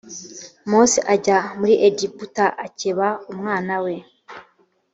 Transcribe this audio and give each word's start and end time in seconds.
mose 0.69 0.99
ajya 1.13 1.37
muri 1.57 1.73
egiputa 1.87 2.45
akeba 2.65 3.07
umwana 3.31 3.75
we 3.83 3.95